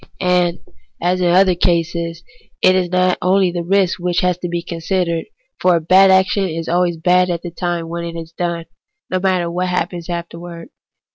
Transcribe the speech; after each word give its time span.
185 0.19 0.23
And, 0.27 0.75
as 1.11 1.21
in 1.21 1.27
other 1.27 1.51
such 1.51 1.59
cases, 1.61 2.23
it 2.63 2.73
is 2.73 2.89
not 2.89 3.19
the 3.21 3.63
risk 3.63 3.99
only 4.01 4.03
which 4.03 4.21
has 4.21 4.35
to 4.39 4.49
be 4.49 4.63
considered; 4.63 5.25
for 5.59 5.75
a 5.75 5.79
bad 5.79 6.09
action 6.09 6.49
is 6.49 6.67
always 6.67 6.97
bad 6.97 7.29
at 7.29 7.43
the 7.43 7.51
time 7.51 7.87
when 7.87 8.03
it 8.05 8.19
is 8.19 8.31
done, 8.31 8.65
no 9.11 9.19
matter 9.19 9.51
what 9.51 9.67
happens 9.67 10.09
afterwards. 10.09 10.71